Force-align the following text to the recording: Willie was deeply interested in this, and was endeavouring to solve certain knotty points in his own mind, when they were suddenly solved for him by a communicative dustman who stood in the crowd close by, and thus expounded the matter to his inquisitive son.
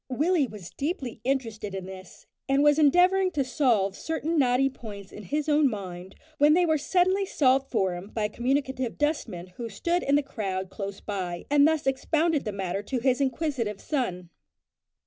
Willie 0.09 0.47
was 0.47 0.71
deeply 0.71 1.19
interested 1.23 1.75
in 1.75 1.85
this, 1.85 2.25
and 2.49 2.63
was 2.63 2.79
endeavouring 2.79 3.29
to 3.33 3.43
solve 3.43 3.95
certain 3.95 4.39
knotty 4.39 4.67
points 4.67 5.11
in 5.11 5.25
his 5.25 5.47
own 5.47 5.69
mind, 5.69 6.15
when 6.39 6.55
they 6.55 6.65
were 6.65 6.79
suddenly 6.79 7.23
solved 7.23 7.69
for 7.69 7.93
him 7.93 8.07
by 8.09 8.23
a 8.23 8.29
communicative 8.29 8.97
dustman 8.97 9.45
who 9.57 9.69
stood 9.69 10.01
in 10.01 10.15
the 10.15 10.23
crowd 10.23 10.71
close 10.71 11.01
by, 11.01 11.45
and 11.51 11.67
thus 11.67 11.85
expounded 11.85 12.45
the 12.45 12.51
matter 12.51 12.81
to 12.81 12.97
his 12.97 13.21
inquisitive 13.21 13.79
son. 13.79 14.31